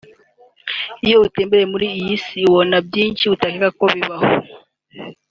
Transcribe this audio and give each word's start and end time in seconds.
Iyo 1.05 1.17
utembereye 1.25 1.67
muri 1.73 1.87
iyi 1.99 2.15
si 2.25 2.39
ubona 2.49 2.77
byinshi 2.87 3.23
utakekaga 3.33 3.69
ko 3.79 3.85
bibaho 3.93 4.27